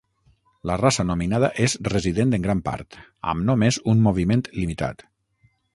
La 0.69 0.77
raça 0.81 1.05
nominada 1.09 1.51
és 1.67 1.75
resident 1.91 2.33
en 2.39 2.47
gran 2.49 2.65
part, 2.71 2.99
amb 3.35 3.47
només 3.53 3.81
un 3.95 4.05
moviment 4.09 4.47
limitat. 4.63 5.07